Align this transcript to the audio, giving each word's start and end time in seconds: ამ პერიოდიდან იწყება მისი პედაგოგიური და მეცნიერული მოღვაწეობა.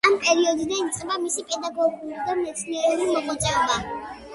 ამ 0.09 0.13
პერიოდიდან 0.21 0.87
იწყება 0.93 1.19
მისი 1.27 1.45
პედაგოგიური 1.51 2.25
და 2.31 2.37
მეცნიერული 2.43 3.11
მოღვაწეობა. 3.15 3.83